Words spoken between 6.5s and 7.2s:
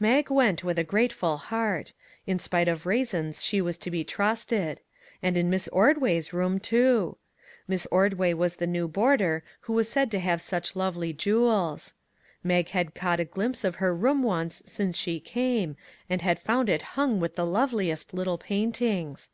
too.